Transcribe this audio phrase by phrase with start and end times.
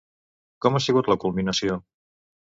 [0.65, 1.77] Com ha sigut la culminació?